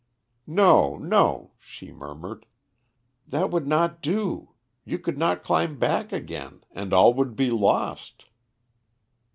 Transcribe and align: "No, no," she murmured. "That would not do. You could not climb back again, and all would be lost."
"No, 0.47 0.97
no," 0.97 1.51
she 1.59 1.91
murmured. 1.91 2.47
"That 3.27 3.51
would 3.51 3.67
not 3.67 4.01
do. 4.01 4.53
You 4.83 4.97
could 4.97 5.19
not 5.19 5.43
climb 5.43 5.77
back 5.77 6.11
again, 6.11 6.63
and 6.71 6.91
all 6.91 7.13
would 7.13 7.35
be 7.35 7.51
lost." 7.51 8.25